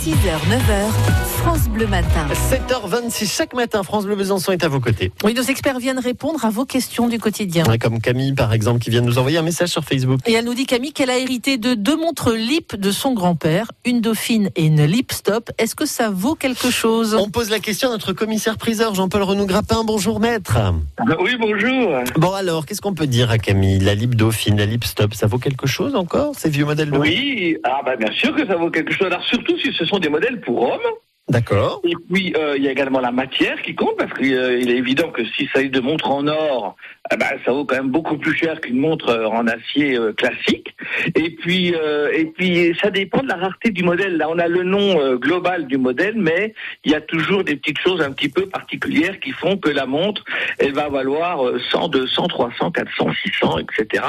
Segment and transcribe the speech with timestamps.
[0.00, 2.26] 6h, 9h, France Bleu Matin.
[2.50, 5.10] 7h26, chaque matin, France Bleu Besançon est à vos côtés.
[5.24, 7.64] Oui, nos experts viennent répondre à vos questions du quotidien.
[7.66, 10.20] Ouais, Comme Camille, par exemple, qui vient de nous envoyer un message sur Facebook.
[10.26, 13.72] Et elle nous dit, Camille, qu'elle a hérité de deux montres Lip de son grand-père,
[13.86, 15.50] une Dauphine et une Lip Stop.
[15.56, 17.14] Est-ce que ça vaut quelque chose?
[17.14, 19.82] On pose la question à notre commissaire priseur, Jean-Paul Renou-Grappin.
[19.84, 20.58] Bonjour, maître.
[21.20, 22.00] Oui, bonjour.
[22.16, 23.78] Bon, alors, qu'est-ce qu'on peut dire à Camille?
[23.78, 26.98] La Lip Dauphine, la Lip Stop, ça vaut quelque chose encore, ces vieux modèles de
[26.98, 29.06] Oui, ah bah bien sûr que ça vaut quelque chose.
[29.06, 30.80] Alors surtout si ce sont des modèles pour hommes.
[31.30, 31.80] D'accord.
[31.84, 35.10] Et puis euh, il y a également la matière qui compte parce qu'il est évident
[35.10, 36.76] que s'il s'agit de montres en or,
[37.12, 40.12] eh ben, ça vaut quand même beaucoup plus cher qu'une montre euh, en acier euh,
[40.12, 40.74] classique.
[41.16, 44.16] Et puis euh, et puis ça dépend de la rareté du modèle.
[44.16, 47.56] Là on a le nom euh, global du modèle, mais il y a toujours des
[47.56, 50.24] petites choses un petit peu particulières qui font que la montre
[50.58, 54.04] elle va valoir euh, 100, 200, 300, 400, 600, etc.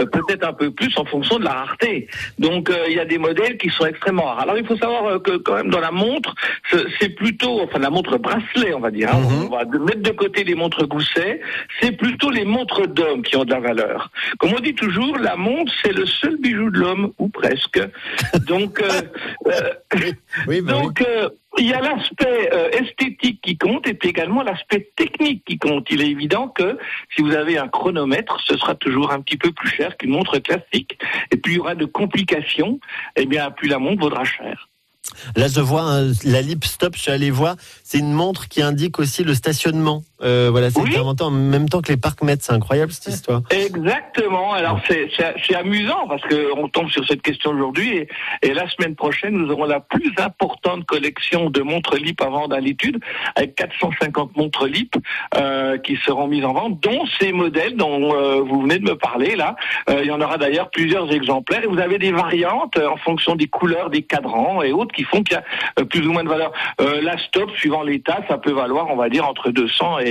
[0.00, 2.08] Euh, Peut-être un peu plus en fonction de la rareté.
[2.38, 4.40] Donc euh, il y a des modèles qui sont extrêmement rares.
[4.40, 6.34] Alors il faut savoir que quand même dans la montre,
[6.70, 9.48] ce- c'est plutôt, enfin la montre bracelet on va dire, hein, Mhm.
[9.52, 11.40] on va mettre de côté les montres gousset,
[11.80, 14.10] c'est plutôt les montres d'hommes qui ont de la valeur.
[14.38, 17.80] Comme on dit toujours, la montre c'est le seul bijou de l'homme, ou presque.
[18.46, 19.02] Donc, euh,
[19.46, 20.12] euh,
[20.46, 24.42] Oui, bah donc euh, il y a l'aspect euh, esthétique qui compte et puis également
[24.42, 25.86] l'aspect technique qui compte.
[25.90, 26.78] Il est évident que
[27.14, 30.38] si vous avez un chronomètre, ce sera toujours un petit peu plus cher qu'une montre
[30.38, 30.98] classique.
[31.30, 32.78] Et plus il y aura de complications,
[33.16, 34.68] eh bien plus la montre vaudra cher.
[35.36, 37.56] Là, je vois hein, la Lip Stop, je suis allé voir.
[37.82, 40.02] C'est une montre qui indique aussi le stationnement.
[40.22, 40.96] Euh, voilà, c'est Oui.
[40.96, 42.18] inventé en même temps que les parcs.
[42.40, 43.40] C'est incroyable cette histoire.
[43.50, 44.52] Exactement.
[44.52, 48.08] Alors c'est amusant parce que on tombe sur cette question aujourd'hui et,
[48.42, 52.54] et la semaine prochaine nous aurons la plus importante collection de montres LIP à vendre
[52.54, 53.00] à l'étude
[53.36, 54.96] avec 450 montres LIP
[55.36, 58.96] euh, qui seront mises en vente, dont ces modèles dont euh, vous venez de me
[58.96, 59.56] parler là.
[59.88, 63.34] Euh, il y en aura d'ailleurs plusieurs exemplaires et vous avez des variantes en fonction
[63.34, 66.28] des couleurs, des cadrans et autres qui font qu'il y a plus ou moins de
[66.28, 66.52] valeur.
[66.80, 70.09] Euh, la stop suivant l'état, ça peut valoir on va dire entre 200 et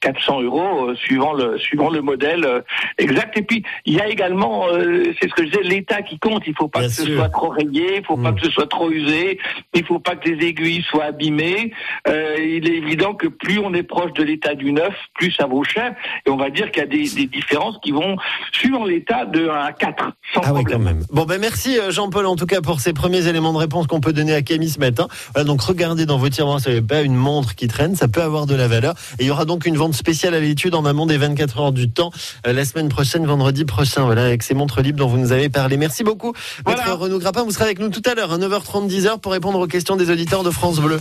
[0.00, 2.60] 400 euros euh, suivant le suivant le modèle euh,
[2.98, 3.36] exact.
[3.36, 6.42] Et puis, il y a également, euh, c'est ce que je disais, l'état qui compte.
[6.46, 8.36] Il faut pas Bien que ce soit trop rayé, il faut pas Mm.
[8.36, 9.38] que ce soit trop usé,
[9.74, 11.72] il faut pas que les aiguilles soient abîmées.
[12.06, 15.64] Il est évident que plus on est proche de l'état du neuf, plus ça vaut
[15.64, 15.94] cher.
[16.26, 18.16] Et on va dire qu'il y a des, des différences qui vont
[18.52, 20.82] suivant l'état de 1 à 4, sans Ah oui, quand problème.
[20.82, 21.04] même.
[21.10, 24.12] Bon, ben merci Jean-Paul en tout cas pour ces premiers éléments de réponse qu'on peut
[24.12, 25.08] donner à Camille ce matin.
[25.34, 28.22] Voilà, donc regardez dans vos tiroirs, ça n'est pas une montre qui traîne, ça peut
[28.22, 28.94] avoir de la valeur.
[29.18, 31.90] Et y aura donc une vente spéciale à l'étude en amont des 24 heures du
[31.90, 32.10] temps
[32.46, 34.04] euh, la semaine prochaine, vendredi prochain.
[34.04, 35.76] Voilà, avec ces montres libres dont vous nous avez parlé.
[35.76, 36.32] Merci beaucoup,
[36.64, 36.84] Voilà.
[36.84, 37.42] Maître Renaud Grappin.
[37.44, 40.10] Vous serez avec nous tout à l'heure, à 9h30, 10h, pour répondre aux questions des
[40.10, 41.00] auditeurs de France Bleu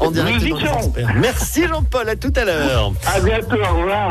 [0.00, 0.42] en direct.
[1.16, 2.92] Merci Jean-Paul, à tout à l'heure.
[3.06, 4.10] À bientôt, au revoir.